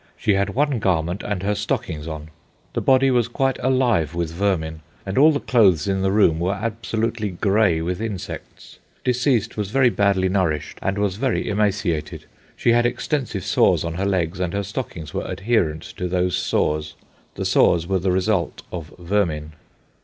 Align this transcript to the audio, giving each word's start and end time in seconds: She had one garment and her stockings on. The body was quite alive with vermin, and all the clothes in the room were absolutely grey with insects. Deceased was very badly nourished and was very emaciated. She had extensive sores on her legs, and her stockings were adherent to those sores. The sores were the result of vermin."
She 0.17 0.33
had 0.33 0.55
one 0.55 0.79
garment 0.79 1.21
and 1.21 1.43
her 1.43 1.53
stockings 1.53 2.07
on. 2.07 2.31
The 2.73 2.81
body 2.81 3.11
was 3.11 3.27
quite 3.27 3.59
alive 3.61 4.15
with 4.15 4.31
vermin, 4.33 4.79
and 5.05 5.15
all 5.15 5.31
the 5.31 5.39
clothes 5.39 5.87
in 5.87 6.01
the 6.01 6.11
room 6.11 6.39
were 6.39 6.55
absolutely 6.55 7.29
grey 7.29 7.81
with 7.83 8.01
insects. 8.01 8.79
Deceased 9.03 9.57
was 9.57 9.69
very 9.69 9.91
badly 9.91 10.27
nourished 10.27 10.79
and 10.81 10.97
was 10.97 11.17
very 11.17 11.47
emaciated. 11.47 12.25
She 12.55 12.71
had 12.71 12.87
extensive 12.87 13.45
sores 13.45 13.83
on 13.83 13.93
her 13.93 14.07
legs, 14.07 14.39
and 14.39 14.53
her 14.53 14.63
stockings 14.63 15.13
were 15.13 15.21
adherent 15.29 15.83
to 15.97 16.07
those 16.07 16.35
sores. 16.35 16.95
The 17.35 17.45
sores 17.45 17.85
were 17.85 17.99
the 17.99 18.11
result 18.11 18.63
of 18.71 18.91
vermin." 18.97 19.51